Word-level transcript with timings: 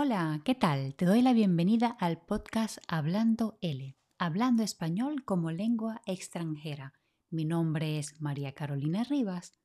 Hola, 0.00 0.42
¿qué 0.44 0.54
tal? 0.54 0.94
Te 0.94 1.06
doy 1.06 1.22
la 1.22 1.32
bienvenida 1.32 1.88
al 1.88 2.20
podcast 2.20 2.78
Hablando 2.86 3.58
L, 3.60 3.98
hablando 4.16 4.62
español 4.62 5.24
como 5.24 5.50
lengua 5.50 6.02
extranjera. 6.06 6.94
Mi 7.30 7.44
nombre 7.44 7.98
es 7.98 8.20
María 8.20 8.52
Carolina 8.52 9.02
Rivas 9.02 9.58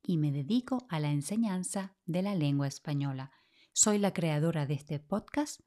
y 0.00 0.16
me 0.16 0.30
dedico 0.30 0.86
a 0.90 1.00
la 1.00 1.10
enseñanza 1.10 1.96
de 2.06 2.22
la 2.22 2.36
lengua 2.36 2.68
española. 2.68 3.32
Soy 3.72 3.98
la 3.98 4.12
creadora 4.12 4.64
de 4.64 4.74
este 4.74 5.00
podcast 5.00 5.60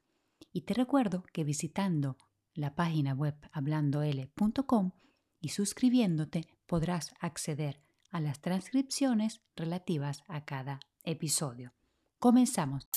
y 0.54 0.62
te 0.62 0.72
recuerdo 0.72 1.24
que 1.30 1.44
visitando 1.44 2.16
la 2.54 2.74
página 2.74 3.12
web 3.12 3.36
hablandol.com 3.52 4.92
y 5.38 5.50
suscribiéndote 5.50 6.48
podrás 6.64 7.12
acceder 7.20 7.82
a 8.10 8.20
las 8.20 8.40
transcripciones 8.40 9.42
relativas 9.54 10.22
a 10.28 10.46
cada 10.46 10.80
episodio. 11.02 11.74
Comenzamos. 12.18 12.88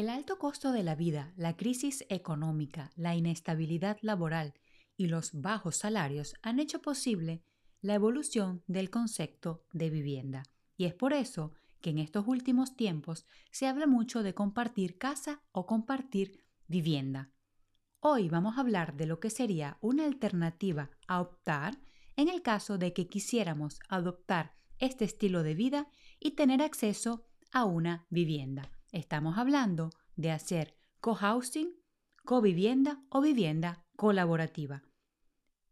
El 0.00 0.08
alto 0.08 0.38
costo 0.38 0.72
de 0.72 0.82
la 0.82 0.94
vida, 0.94 1.34
la 1.36 1.58
crisis 1.58 2.06
económica, 2.08 2.90
la 2.96 3.14
inestabilidad 3.14 3.98
laboral 4.00 4.54
y 4.96 5.08
los 5.08 5.38
bajos 5.38 5.76
salarios 5.76 6.32
han 6.40 6.58
hecho 6.58 6.80
posible 6.80 7.44
la 7.82 7.96
evolución 7.96 8.62
del 8.66 8.88
concepto 8.88 9.66
de 9.74 9.90
vivienda. 9.90 10.44
Y 10.78 10.86
es 10.86 10.94
por 10.94 11.12
eso 11.12 11.52
que 11.82 11.90
en 11.90 11.98
estos 11.98 12.26
últimos 12.26 12.76
tiempos 12.76 13.26
se 13.50 13.66
habla 13.66 13.86
mucho 13.86 14.22
de 14.22 14.32
compartir 14.32 14.96
casa 14.96 15.42
o 15.52 15.66
compartir 15.66 16.46
vivienda. 16.66 17.30
Hoy 18.00 18.30
vamos 18.30 18.56
a 18.56 18.62
hablar 18.62 18.96
de 18.96 19.04
lo 19.04 19.20
que 19.20 19.28
sería 19.28 19.76
una 19.82 20.06
alternativa 20.06 20.88
a 21.08 21.20
optar 21.20 21.78
en 22.16 22.30
el 22.30 22.40
caso 22.40 22.78
de 22.78 22.94
que 22.94 23.06
quisiéramos 23.06 23.80
adoptar 23.90 24.54
este 24.78 25.04
estilo 25.04 25.42
de 25.42 25.54
vida 25.54 25.88
y 26.18 26.30
tener 26.30 26.62
acceso 26.62 27.26
a 27.52 27.66
una 27.66 28.06
vivienda. 28.08 28.79
Estamos 28.92 29.38
hablando 29.38 29.90
de 30.16 30.32
hacer 30.32 30.76
cohousing, 31.00 31.72
covivienda 32.24 33.02
o 33.08 33.20
vivienda 33.20 33.84
colaborativa. 33.96 34.82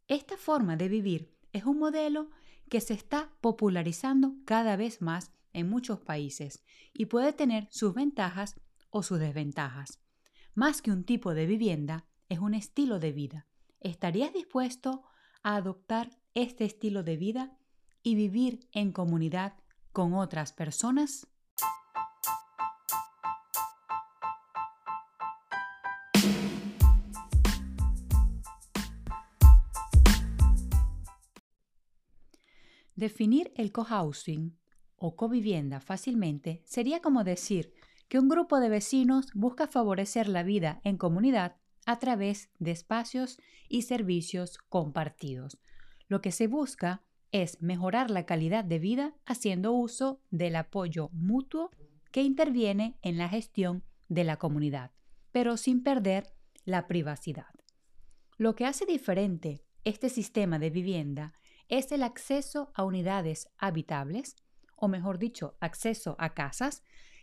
Esta 0.07 0.37
forma 0.37 0.77
de 0.77 0.89
vivir 0.89 1.37
es 1.53 1.65
un 1.65 1.79
modelo 1.79 2.31
que 2.71 2.81
se 2.81 2.95
está 2.95 3.33
popularizando 3.41 4.35
cada 4.45 4.77
vez 4.77 5.03
más 5.03 5.33
en 5.53 5.69
muchos 5.69 6.01
países 6.01 6.65
y 6.93 7.07
puede 7.07 7.33
tener 7.33 7.67
sus 7.71 7.95
ventajas 7.95 8.55
o 8.91 9.03
sus 9.03 9.19
desventajas. 9.19 10.01
Más 10.55 10.81
que 10.81 10.93
un 10.93 11.05
tipo 11.05 11.35
de 11.35 11.47
vivienda, 11.47 12.07
es 12.29 12.39
un 12.39 12.55
estilo 12.55 12.99
de 12.99 13.13
vida. 13.13 13.49
¿Estarías 13.81 14.33
dispuesto 14.33 15.03
a 15.43 15.57
adoptar 15.57 16.11
este 16.35 16.65
estilo 16.65 17.03
de 17.03 17.17
vida 17.17 17.59
y 18.03 18.15
vivir 18.15 18.69
en 18.73 18.93
comunidad 18.93 19.55
con 19.93 20.15
otras 20.15 20.53
personas? 20.53 21.27
Definir 32.99 33.53
el 33.55 33.71
cohousing 33.71 34.59
o 34.97 35.15
covivienda 35.15 35.79
fácilmente 35.79 36.63
sería 36.65 37.01
como 37.01 37.23
decir 37.23 37.73
que 38.09 38.19
un 38.19 38.29
grupo 38.29 38.59
de 38.59 38.69
vecinos 38.69 39.27
busca 39.35 39.69
favorecer 39.69 40.29
la 40.29 40.43
vida 40.43 40.81
en 40.83 40.97
comunidad 40.97 41.59
a 41.87 42.01
través 42.01 42.51
de 42.59 42.73
espacios 42.73 43.39
y 43.69 43.83
servicios 43.83 44.59
compartidos. 44.69 45.61
Lo 46.09 46.21
que 46.21 46.33
se 46.33 46.49
busca 46.49 47.05
es 47.31 47.63
mejorar 47.63 48.11
la 48.11 48.27
calidad 48.27 48.65
de 48.65 48.81
vida 48.81 49.15
haciendo 49.27 49.71
uso 49.71 50.21
del 50.33 50.57
apoyo 50.57 51.09
mutuo 51.13 51.71
que 52.11 52.23
interviene 52.23 52.99
en 53.03 53.17
la 53.17 53.29
gestión 53.29 53.85
de 54.09 54.25
la 54.25 54.39
comunidad, 54.39 54.91
pero 55.31 55.57
sin 55.57 55.85
perder 55.85 56.33
la 56.65 56.89
privacidad. 56.89 57.55
Lo 58.39 58.57
que 58.57 58.67
hace 58.67 58.87
diferente 58.87 59.63
este 59.85 60.09
sistema 60.09 60.59
de 60.59 60.71
vivienda 60.71 61.33
es 61.69 61.93
el 61.93 62.03
acceso 62.03 62.71
a 62.75 62.85
unidades 62.85 63.49
habitables, 63.59 64.37
o 64.77 64.89
mejor 64.89 65.19
dicho, 65.19 65.57
acceso 65.61 66.17
a 66.19 66.35
casas, 66.35 66.83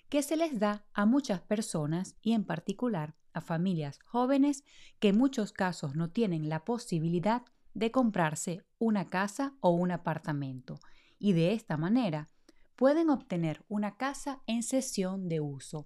que 0.10 0.22
se 0.22 0.38
les 0.38 0.60
da 0.60 0.86
a 0.94 1.06
muchas 1.06 1.42
personas 1.42 2.16
y 2.22 2.34
en 2.34 2.44
particular 2.44 3.16
a 3.34 3.42
familias 3.42 4.00
jóvenes 4.06 4.64
que 5.00 5.10
en 5.10 5.18
muchos 5.18 5.52
casos 5.52 5.96
no 5.96 6.10
tienen 6.12 6.48
la 6.48 6.64
posibilidad 6.64 7.44
de 7.74 7.92
comprarse 7.92 8.62
una 8.80 9.08
casa 9.08 9.56
o 9.60 9.72
un 9.72 9.92
apartamento 9.92 10.80
y 11.20 11.34
de 11.34 11.54
esta 11.54 11.76
manera 11.76 12.30
pueden 12.76 13.10
obtener 13.10 13.64
una 13.68 13.98
casa 13.98 14.42
en 14.48 14.64
sesión 14.64 15.28
de 15.28 15.40
uso 15.42 15.86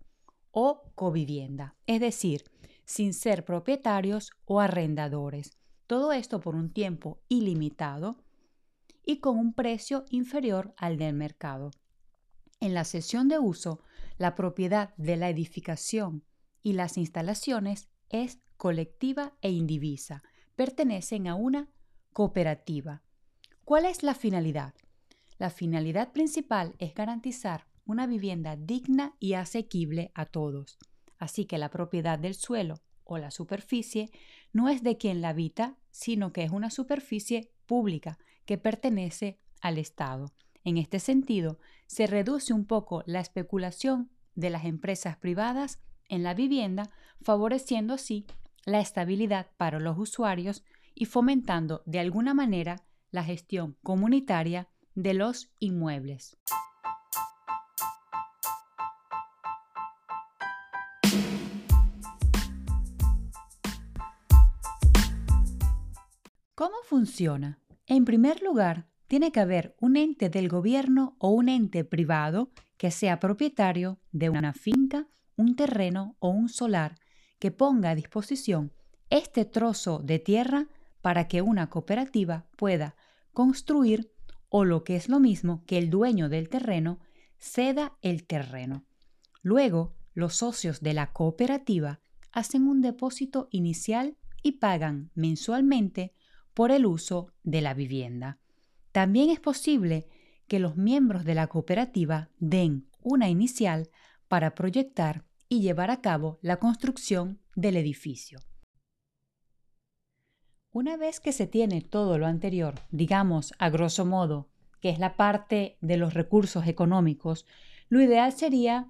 o 0.52 0.92
covivienda, 0.96 1.75
es 1.86 2.00
decir, 2.00 2.44
sin 2.86 3.14
ser 3.14 3.46
propietarios 3.46 4.31
o 4.46 4.59
arrendadores. 4.59 5.58
Todo 5.88 6.12
esto 6.12 6.40
por 6.40 6.56
un 6.56 6.72
tiempo 6.72 7.22
ilimitado 7.30 8.18
y 9.09 9.22
con 9.22 9.40
un 9.40 9.53
precio 9.53 10.06
inferior 10.12 10.75
al 10.78 11.00
del 11.00 11.16
mercado. 11.16 11.72
En 12.59 12.75
la 12.75 12.84
sesión 12.84 13.28
de 13.28 13.40
uso, 13.40 13.81
la 14.20 14.36
propiedad 14.36 14.94
de 14.97 15.18
la 15.18 15.30
edificación 15.30 16.24
y 16.62 16.74
las 16.74 16.96
instalaciones 16.96 17.90
es 18.09 18.38
colectiva 18.56 19.34
e 19.42 19.50
indivisa, 19.50 20.22
pertenecen 20.56 21.28
a 21.28 21.34
una 21.34 21.72
cooperativa. 22.14 23.02
¿Cuál 23.66 23.86
es 23.86 24.03
la 24.03 24.14
finalidad? 24.14 24.75
La 25.40 25.50
finalidad 25.50 26.12
principal 26.12 26.75
es 26.78 26.94
garantizar 26.94 27.66
una 27.88 28.06
vivienda 28.06 28.58
digna 28.58 29.16
y 29.19 29.34
asequible 29.34 30.12
a 30.14 30.28
todos. 30.28 30.78
Así 31.18 31.46
que 31.46 31.58
la 31.58 31.72
propiedad 31.72 32.19
del 32.19 32.36
suelo 32.36 32.75
o 33.06 33.18
la 33.18 33.31
superficie 33.31 34.12
no 34.53 34.69
es 34.69 34.84
de 34.84 34.98
quien 34.98 35.19
la 35.22 35.30
habita, 35.30 35.80
sino 35.90 36.31
que 36.31 36.44
es 36.44 36.52
una 36.52 36.69
superficie 36.69 37.50
pública 37.66 38.19
que 38.50 38.58
pertenece 38.58 39.38
al 39.62 39.78
Estado. 39.78 40.34
En 40.64 40.80
este 40.80 41.00
sentido, 41.00 41.60
se 41.86 42.08
reduce 42.08 42.52
un 42.52 42.66
poco 42.66 43.04
la 43.06 43.20
especulación 43.20 44.10
de 44.34 44.50
las 44.50 44.66
empresas 44.66 45.18
privadas 45.18 45.84
en 46.08 46.24
la 46.24 46.34
vivienda, 46.34 46.90
favoreciendo 47.22 47.94
así 47.94 48.26
la 48.66 48.80
estabilidad 48.80 49.52
para 49.58 49.80
los 49.80 50.00
usuarios 50.00 50.64
y 50.96 51.06
fomentando 51.06 51.84
de 51.86 52.00
alguna 52.00 52.34
manera 52.34 52.82
la 53.12 53.24
gestión 53.24 53.78
comunitaria 53.84 54.68
de 54.96 55.14
los 55.14 55.52
inmuebles. 55.60 56.36
¿Cómo 66.56 66.78
funciona? 66.84 67.60
En 67.89 68.05
primer 68.05 68.44
lugar, 68.44 68.88
tiene 69.07 69.31
que 69.31 69.39
haber 69.39 69.75
un 69.81 69.97
ente 69.97 70.29
del 70.29 70.47
gobierno 70.47 71.16
o 71.17 71.31
un 71.31 71.50
ente 71.50 71.83
privado 71.83 72.51
que 72.77 72.91
sea 72.91 73.19
propietario 73.19 74.00
de 74.11 74.29
una 74.29 74.53
finca, 74.53 75.07
un 75.35 75.55
terreno 75.55 76.16
o 76.19 76.29
un 76.29 76.50
solar 76.50 77.00
que 77.39 77.50
ponga 77.50 77.89
a 77.89 77.95
disposición 77.95 78.72
este 79.09 79.44
trozo 79.44 80.03
de 80.03 80.19
tierra 80.19 80.67
para 81.01 81.27
que 81.27 81.41
una 81.41 81.72
cooperativa 81.72 82.45
pueda 82.57 82.95
construir 83.33 84.13
o 84.50 84.66
lo 84.66 84.83
que 84.83 84.95
es 84.95 85.09
lo 85.09 85.19
mismo 85.19 85.63
que 85.66 85.79
el 85.79 85.89
dueño 85.89 86.29
del 86.29 86.47
terreno 86.47 87.00
ceda 87.39 87.97
el 88.03 88.27
terreno. 88.27 88.85
Luego, 89.42 89.95
los 90.13 90.35
socios 90.35 90.81
de 90.81 90.94
la 90.94 91.12
cooperativa 91.12 92.01
hacen 92.31 92.68
un 92.68 92.81
depósito 92.81 93.47
inicial 93.50 94.15
y 94.44 94.53
pagan 94.53 95.09
mensualmente 95.15 96.13
por 96.54 96.72
el 96.72 96.86
uso 96.86 97.31
de 97.44 97.62
la 97.62 97.74
vivienda. 97.74 98.40
También 98.92 99.30
es 99.30 99.40
posible 99.40 100.07
que 100.48 100.60
los 100.60 100.75
miembros 100.75 101.24
de 101.24 101.36
la 101.36 101.48
cooperativa 101.48 102.30
den 102.40 102.90
una 103.01 103.30
inicial 103.30 103.90
para 104.28 104.56
proyectar 104.56 105.24
y 105.48 105.62
llevar 105.62 105.92
a 105.92 106.01
cabo 106.01 106.40
la 106.42 106.57
construcción 106.57 107.40
del 107.56 107.78
edificio. 107.78 108.40
Una 110.72 110.98
vez 110.98 111.19
que 111.19 111.31
se 111.31 111.48
tiene 111.48 111.81
todo 111.81 112.18
lo 112.18 112.28
anterior, 112.28 112.75
digamos 112.92 113.54
a 113.57 113.69
grosso 113.69 114.06
modo, 114.06 114.50
que 114.81 114.90
es 114.90 115.00
la 115.00 115.16
parte 115.16 115.78
de 115.81 115.98
los 115.98 116.13
recursos 116.13 116.68
económicos, 116.68 117.45
lo 117.90 118.02
ideal 118.02 118.31
sería 118.34 118.88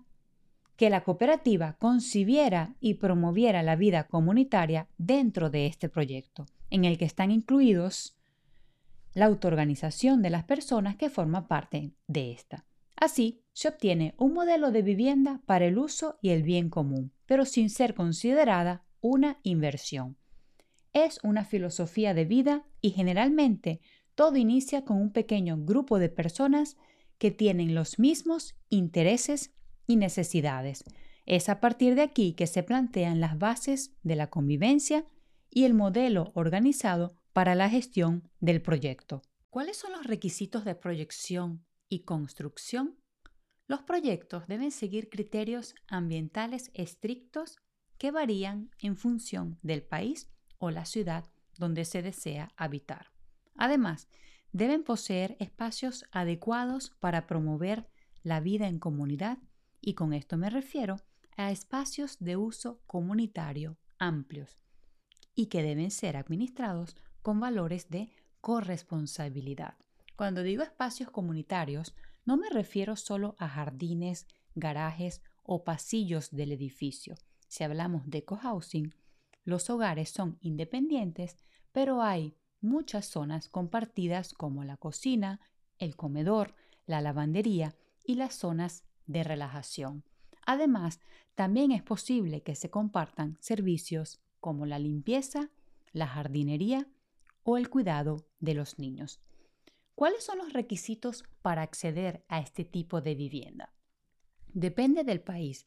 que 0.75 0.89
la 0.89 1.03
cooperativa 1.03 1.73
concibiera 1.79 2.75
y 2.79 2.95
promoviera 2.95 3.63
la 3.63 3.75
vida 3.75 4.07
comunitaria 4.07 4.87
dentro 4.97 5.49
de 5.49 5.67
este 5.67 5.89
proyecto 5.89 6.45
en 6.69 6.85
el 6.85 6.97
que 6.97 7.05
están 7.05 7.31
incluidos 7.31 8.17
la 9.13 9.25
autoorganización 9.25 10.21
de 10.21 10.29
las 10.29 10.43
personas 10.43 10.95
que 10.95 11.09
forman 11.09 11.47
parte 11.47 11.93
de 12.07 12.31
esta. 12.31 12.65
Así, 12.95 13.41
se 13.53 13.69
obtiene 13.69 14.13
un 14.17 14.33
modelo 14.33 14.71
de 14.71 14.81
vivienda 14.81 15.41
para 15.45 15.65
el 15.65 15.77
uso 15.77 16.19
y 16.21 16.29
el 16.29 16.43
bien 16.43 16.69
común, 16.69 17.11
pero 17.25 17.45
sin 17.45 17.69
ser 17.69 17.93
considerada 17.93 18.83
una 19.01 19.39
inversión. 19.43 20.17
es 20.91 21.19
una 21.23 21.45
filosofía 21.45 22.13
de 22.15 22.25
vida 22.25 22.65
y 22.81 22.89
generalmente 22.89 23.79
todo 24.15 24.37
inicia 24.37 24.85
con 24.85 24.97
un 24.97 25.11
pequeño 25.11 25.55
grupo 25.57 25.99
de 25.99 26.09
personas 26.09 26.77
que 27.19 27.31
tienen 27.31 27.75
los 27.75 27.99
mismos 27.99 28.55
intereses 28.69 29.53
y 29.85 29.97
necesidades. 29.97 30.83
Es 31.25 31.47
a 31.47 31.59
partir 31.59 31.93
de 31.93 32.01
aquí 32.01 32.33
que 32.33 32.47
se 32.47 32.63
plantean 32.63 33.21
las 33.21 33.37
bases 33.37 33.93
de 34.01 34.15
la 34.15 34.31
convivencia 34.31 35.05
y 35.49 35.65
el 35.65 35.73
modelo 35.73 36.31
organizado 36.35 37.15
para 37.33 37.55
la 37.55 37.69
gestión 37.69 38.29
del 38.39 38.61
proyecto. 38.61 39.21
¿Cuáles 39.49 39.77
son 39.77 39.91
los 39.91 40.05
requisitos 40.05 40.65
de 40.65 40.75
proyección 40.75 41.65
y 41.87 42.01
construcción? 42.01 42.99
Los 43.67 43.81
proyectos 43.83 44.47
deben 44.47 44.71
seguir 44.71 45.09
criterios 45.09 45.75
ambientales 45.87 46.71
estrictos 46.73 47.57
que 47.97 48.11
varían 48.11 48.71
en 48.79 48.95
función 48.95 49.59
del 49.61 49.83
país 49.83 50.29
o 50.57 50.71
la 50.71 50.85
ciudad 50.85 51.25
donde 51.57 51.85
se 51.85 52.01
desea 52.01 52.51
habitar. 52.55 53.11
Además, 53.55 54.07
deben 54.51 54.83
poseer 54.83 55.35
espacios 55.39 56.05
adecuados 56.11 56.91
para 56.99 57.27
promover 57.27 57.89
la 58.23 58.39
vida 58.39 58.67
en 58.67 58.79
comunidad 58.79 59.37
y 59.81 59.93
con 59.93 60.13
esto 60.13 60.37
me 60.37 60.49
refiero 60.49 60.97
a 61.37 61.51
espacios 61.51 62.17
de 62.19 62.37
uso 62.37 62.81
comunitario 62.87 63.77
amplios 63.97 64.57
y 65.39 65.45
que 65.45 65.63
deben 65.63 65.89
ser 65.89 66.17
administrados 66.17 66.97
con 67.21 67.39
valores 67.39 67.89
de 67.89 68.09
corresponsabilidad. 68.41 69.75
Cuando 70.17 70.43
digo 70.43 70.63
espacios 70.63 71.11
comunitarios, 71.11 71.95
no 72.25 72.35
me 72.35 72.49
refiero 72.49 72.97
solo 72.97 73.35
a 73.39 73.47
jardines, 73.47 74.27
garajes 74.55 75.21
o 75.43 75.63
pasillos 75.63 76.31
del 76.31 76.51
edificio. 76.51 77.15
Si 77.47 77.63
hablamos 77.63 78.09
de 78.09 78.25
cohousing, 78.25 78.93
los 79.45 79.69
hogares 79.69 80.09
son 80.09 80.37
independientes, 80.41 81.37
pero 81.71 82.01
hay 82.01 82.35
muchas 82.59 83.05
zonas 83.05 83.47
compartidas 83.47 84.33
como 84.33 84.65
la 84.65 84.75
cocina, 84.75 85.39
el 85.77 85.95
comedor, 85.95 86.53
la 86.85 86.99
lavandería 86.99 87.77
y 88.03 88.15
las 88.15 88.35
zonas 88.35 88.83
de 89.05 89.23
relajación. 89.23 90.03
Además, 90.45 90.99
también 91.35 91.71
es 91.71 91.81
posible 91.81 92.43
que 92.43 92.55
se 92.55 92.69
compartan 92.69 93.37
servicios 93.39 94.19
como 94.39 94.65
la 94.65 94.79
limpieza, 94.79 95.49
la 95.91 96.07
jardinería 96.07 96.87
o 97.43 97.57
el 97.57 97.69
cuidado 97.69 98.27
de 98.39 98.53
los 98.53 98.79
niños. 98.79 99.19
¿Cuáles 99.95 100.23
son 100.23 100.37
los 100.37 100.53
requisitos 100.53 101.23
para 101.41 101.61
acceder 101.61 102.23
a 102.29 102.39
este 102.39 102.63
tipo 102.63 103.01
de 103.01 103.15
vivienda? 103.15 103.73
Depende 104.53 105.03
del 105.03 105.21
país, 105.21 105.65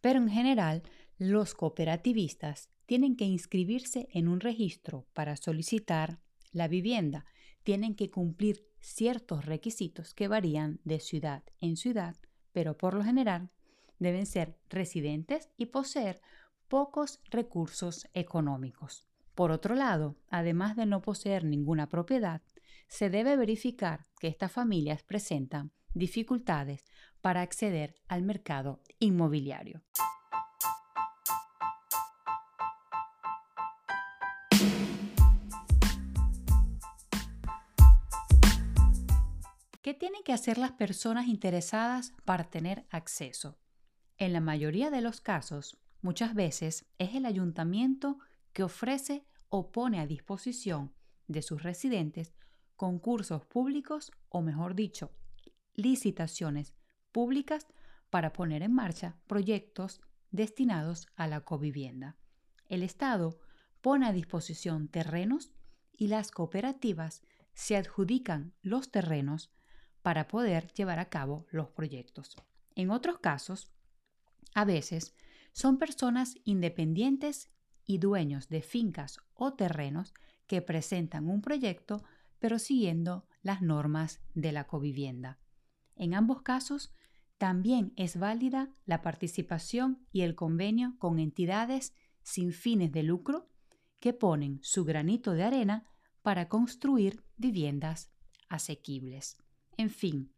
pero 0.00 0.18
en 0.18 0.28
general 0.28 0.82
los 1.18 1.54
cooperativistas 1.54 2.70
tienen 2.86 3.16
que 3.16 3.24
inscribirse 3.24 4.08
en 4.12 4.28
un 4.28 4.40
registro 4.40 5.06
para 5.12 5.36
solicitar 5.36 6.18
la 6.52 6.68
vivienda. 6.68 7.26
Tienen 7.62 7.94
que 7.94 8.10
cumplir 8.10 8.66
ciertos 8.80 9.44
requisitos 9.44 10.14
que 10.14 10.28
varían 10.28 10.80
de 10.84 11.00
ciudad 11.00 11.42
en 11.60 11.76
ciudad, 11.76 12.16
pero 12.52 12.76
por 12.76 12.94
lo 12.94 13.04
general 13.04 13.50
deben 13.98 14.26
ser 14.26 14.58
residentes 14.68 15.50
y 15.56 15.66
poseer 15.66 16.20
pocos 16.74 17.20
recursos 17.30 18.08
económicos. 18.14 19.06
Por 19.36 19.52
otro 19.52 19.76
lado, 19.76 20.16
además 20.28 20.74
de 20.74 20.86
no 20.86 21.02
poseer 21.02 21.44
ninguna 21.44 21.88
propiedad, 21.88 22.42
se 22.88 23.10
debe 23.10 23.36
verificar 23.36 24.06
que 24.18 24.26
estas 24.26 24.50
familias 24.50 25.04
presentan 25.04 25.70
dificultades 25.92 26.84
para 27.20 27.42
acceder 27.42 27.94
al 28.08 28.22
mercado 28.22 28.82
inmobiliario. 28.98 29.84
¿Qué 39.80 39.94
tienen 39.94 40.24
que 40.24 40.32
hacer 40.32 40.58
las 40.58 40.72
personas 40.72 41.28
interesadas 41.28 42.14
para 42.24 42.50
tener 42.50 42.84
acceso? 42.90 43.60
En 44.16 44.32
la 44.32 44.40
mayoría 44.40 44.90
de 44.90 45.02
los 45.02 45.20
casos, 45.20 45.78
muchas 46.04 46.34
veces 46.34 46.84
es 46.98 47.14
el 47.14 47.24
ayuntamiento 47.24 48.18
que 48.52 48.62
ofrece 48.62 49.24
o 49.48 49.72
pone 49.72 50.00
a 50.00 50.06
disposición 50.06 50.92
de 51.28 51.40
sus 51.40 51.62
residentes 51.62 52.34
concursos 52.76 53.46
públicos 53.46 54.12
o 54.28 54.42
mejor 54.42 54.74
dicho, 54.74 55.12
licitaciones 55.72 56.74
públicas 57.10 57.66
para 58.10 58.34
poner 58.34 58.62
en 58.62 58.74
marcha 58.74 59.16
proyectos 59.26 60.02
destinados 60.30 61.06
a 61.16 61.26
la 61.26 61.40
covivienda. 61.40 62.18
El 62.68 62.82
Estado 62.82 63.38
pone 63.80 64.06
a 64.06 64.12
disposición 64.12 64.88
terrenos 64.88 65.52
y 65.90 66.08
las 66.08 66.30
cooperativas 66.30 67.22
se 67.54 67.78
adjudican 67.78 68.52
los 68.60 68.90
terrenos 68.90 69.54
para 70.02 70.28
poder 70.28 70.70
llevar 70.74 70.98
a 70.98 71.08
cabo 71.08 71.46
los 71.50 71.70
proyectos. 71.70 72.36
En 72.74 72.90
otros 72.90 73.20
casos, 73.20 73.72
a 74.54 74.66
veces 74.66 75.14
son 75.54 75.78
personas 75.78 76.36
independientes 76.44 77.48
y 77.86 77.98
dueños 77.98 78.48
de 78.48 78.60
fincas 78.60 79.20
o 79.34 79.54
terrenos 79.54 80.12
que 80.46 80.60
presentan 80.60 81.28
un 81.28 81.40
proyecto 81.40 82.04
pero 82.38 82.58
siguiendo 82.58 83.26
las 83.42 83.62
normas 83.62 84.20
de 84.34 84.52
la 84.52 84.66
covivienda. 84.66 85.38
En 85.96 86.12
ambos 86.12 86.42
casos, 86.42 86.92
también 87.38 87.92
es 87.96 88.18
válida 88.18 88.70
la 88.84 89.00
participación 89.00 90.06
y 90.12 90.22
el 90.22 90.34
convenio 90.34 90.96
con 90.98 91.18
entidades 91.18 91.94
sin 92.22 92.52
fines 92.52 92.92
de 92.92 93.02
lucro 93.02 93.48
que 94.00 94.12
ponen 94.12 94.58
su 94.62 94.84
granito 94.84 95.32
de 95.32 95.44
arena 95.44 95.86
para 96.22 96.48
construir 96.48 97.22
viviendas 97.36 98.10
asequibles. 98.48 99.38
En 99.76 99.90
fin, 99.90 100.32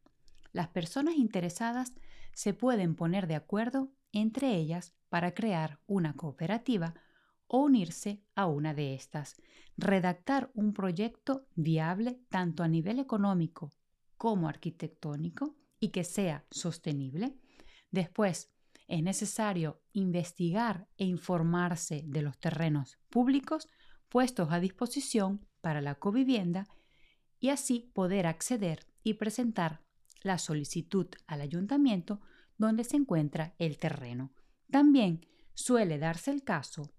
las 0.52 0.68
personas 0.68 1.16
interesadas 1.16 1.92
se 2.36 2.52
pueden 2.52 2.96
poner 2.96 3.26
de 3.26 3.34
acuerdo 3.34 3.94
entre 4.12 4.56
ellas 4.56 4.94
para 5.08 5.32
crear 5.32 5.80
una 5.86 6.12
cooperativa 6.12 6.94
o 7.46 7.62
unirse 7.64 8.22
a 8.34 8.44
una 8.44 8.74
de 8.74 8.94
estas, 8.94 9.40
redactar 9.78 10.50
un 10.52 10.74
proyecto 10.74 11.48
viable 11.54 12.20
tanto 12.28 12.62
a 12.62 12.68
nivel 12.68 12.98
económico 12.98 13.72
como 14.18 14.48
arquitectónico 14.48 15.56
y 15.80 15.88
que 15.88 16.04
sea 16.04 16.44
sostenible. 16.50 17.38
Después, 17.90 18.52
es 18.86 19.02
necesario 19.02 19.80
investigar 19.94 20.88
e 20.98 21.06
informarse 21.06 22.02
de 22.04 22.20
los 22.20 22.38
terrenos 22.38 22.98
públicos 23.08 23.66
puestos 24.10 24.52
a 24.52 24.60
disposición 24.60 25.48
para 25.62 25.80
la 25.80 25.94
covivienda 25.94 26.66
y 27.40 27.48
así 27.48 27.90
poder 27.94 28.26
acceder 28.26 28.86
y 29.02 29.14
presentar 29.14 29.85
la 30.26 30.38
solicitud 30.38 31.06
al 31.26 31.40
ayuntamiento 31.40 32.20
donde 32.58 32.84
se 32.84 32.96
encuentra 32.96 33.54
el 33.58 33.78
terreno. 33.78 34.32
También 34.70 35.26
suele 35.54 35.98
darse 35.98 36.30
el 36.30 36.42
caso 36.42 36.92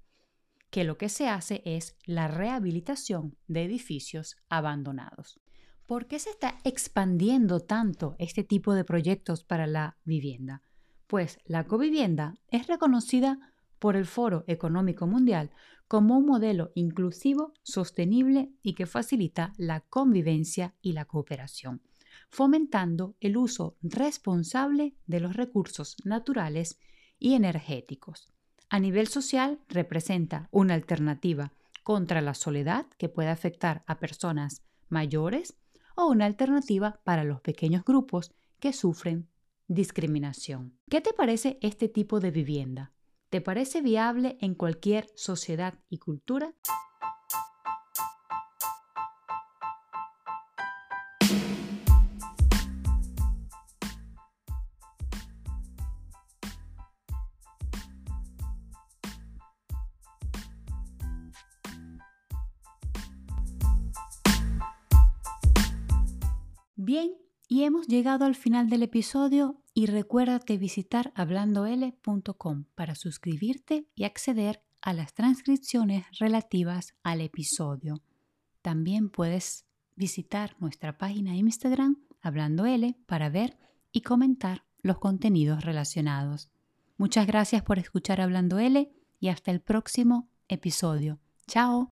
que 0.70 0.84
lo 0.84 0.98
que 0.98 1.10
se 1.10 1.28
hace 1.28 1.62
es 1.66 1.96
la 2.06 2.28
rehabilitación 2.28 3.38
de 3.48 3.64
edificios 3.64 4.36
abandonados. 4.50 5.40
¿Por 5.86 6.08
qué 6.08 6.20
se 6.20 6.30
está 6.30 6.58
expandiendo 6.64 7.62
tanto 7.62 8.16
este 8.20 8.44
tipo 8.44 8.74
de 8.74 8.84
proyectos 8.84 9.44
para 9.44 9.68
la 9.68 9.98
vivienda? 10.04 10.62
Pues 11.08 11.40
la 11.46 11.66
covivienda 11.66 12.34
es 12.50 12.68
reconocida 12.68 13.54
por 13.80 13.96
el 13.96 14.06
Foro 14.06 14.44
Económico 14.48 15.08
Mundial 15.08 15.52
como 15.88 16.18
un 16.18 16.26
modelo 16.26 16.72
inclusivo, 16.76 17.54
sostenible 17.64 18.52
y 18.62 18.74
que 18.74 18.86
facilita 18.86 19.54
la 19.58 19.80
convivencia 19.80 20.76
y 20.82 20.92
la 20.92 21.06
cooperación 21.06 21.87
fomentando 22.30 23.16
el 23.20 23.38
uso 23.38 23.78
responsable 23.82 24.96
de 25.06 25.20
los 25.20 25.36
recursos 25.36 25.98
naturales 26.04 26.80
y 27.20 27.34
energéticos. 27.34 28.32
A 28.70 28.80
nivel 28.80 29.08
social, 29.08 29.60
representa 29.70 30.50
una 30.52 30.74
alternativa 30.74 31.54
contra 31.84 32.22
la 32.22 32.34
soledad 32.34 32.86
que 32.98 33.10
puede 33.10 33.30
afectar 33.30 33.84
a 33.88 34.00
personas 34.00 34.62
mayores 34.90 35.56
o 35.96 36.08
una 36.08 36.26
alternativa 36.26 37.00
para 37.04 37.24
los 37.24 37.42
pequeños 37.42 37.84
grupos 37.86 38.34
que 38.60 38.74
sufren 38.74 39.30
discriminación. 39.68 40.78
¿Qué 40.90 41.02
te 41.02 41.14
parece 41.14 41.58
este 41.62 41.90
tipo 41.90 42.20
de 42.20 42.32
vivienda? 42.32 42.94
¿Te 43.30 43.42
parece 43.42 43.82
viable 43.82 44.38
en 44.42 44.56
cualquier 44.56 45.08
sociedad 45.16 45.80
y 45.90 45.98
cultura? 45.98 46.54
Bien, 66.88 67.18
y 67.50 67.64
hemos 67.64 67.86
llegado 67.88 68.24
al 68.24 68.34
final 68.34 68.70
del 68.70 68.82
episodio 68.82 69.62
y 69.74 69.88
recuérdate 69.88 70.58
visitar 70.58 71.12
hablandol.com 71.16 72.64
para 72.76 72.96
suscribirte 72.96 73.90
y 73.94 74.06
acceder 74.06 74.64
a 74.80 74.94
las 74.94 75.14
transcripciones 75.14 76.06
relativas 76.18 76.96
al 77.04 77.20
episodio. 77.20 78.02
También 78.62 79.10
puedes 79.10 79.66
visitar 79.98 80.56
nuestra 80.60 80.98
página 80.98 81.36
Instagram 81.36 81.98
Hablando 82.22 82.64
para 83.06 83.28
ver 83.28 83.58
y 83.92 84.00
comentar 84.00 84.64
los 84.82 84.98
contenidos 84.98 85.66
relacionados. 85.66 86.52
Muchas 86.96 87.28
gracias 87.28 87.64
por 87.64 87.80
escuchar 87.80 88.22
Hablando 88.22 88.60
L 88.60 88.90
y 89.20 89.28
hasta 89.28 89.52
el 89.52 89.60
próximo 89.60 90.30
episodio. 90.48 91.20
Chao. 91.48 91.92